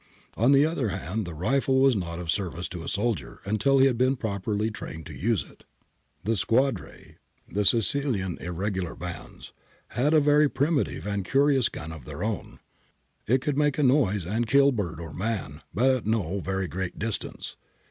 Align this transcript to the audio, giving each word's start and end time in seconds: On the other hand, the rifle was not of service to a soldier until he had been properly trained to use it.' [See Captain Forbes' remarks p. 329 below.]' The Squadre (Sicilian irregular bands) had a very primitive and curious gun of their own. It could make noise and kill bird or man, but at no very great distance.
On 0.35 0.51
the 0.51 0.65
other 0.65 0.87
hand, 0.87 1.27
the 1.27 1.35
rifle 1.35 1.79
was 1.79 1.95
not 1.95 2.17
of 2.17 2.31
service 2.31 2.67
to 2.69 2.81
a 2.83 2.87
soldier 2.89 3.39
until 3.45 3.77
he 3.77 3.85
had 3.85 3.99
been 3.99 4.15
properly 4.15 4.71
trained 4.71 5.05
to 5.05 5.13
use 5.13 5.43
it.' 5.43 5.63
[See 6.25 6.33
Captain 6.33 6.35
Forbes' 6.35 6.45
remarks 6.49 6.81
p. 6.91 7.11
329 7.45 7.45
below.]' 7.45 7.53
The 7.53 7.65
Squadre 7.67 7.83
(Sicilian 7.83 8.37
irregular 8.41 8.95
bands) 8.95 9.53
had 9.89 10.15
a 10.15 10.19
very 10.19 10.49
primitive 10.49 11.05
and 11.05 11.23
curious 11.23 11.69
gun 11.69 11.91
of 11.91 12.05
their 12.05 12.23
own. 12.23 12.57
It 13.27 13.41
could 13.43 13.59
make 13.59 13.77
noise 13.77 14.25
and 14.25 14.47
kill 14.47 14.71
bird 14.71 14.99
or 14.99 15.13
man, 15.13 15.61
but 15.71 15.91
at 15.91 16.05
no 16.07 16.39
very 16.39 16.67
great 16.67 16.97
distance. 16.97 17.55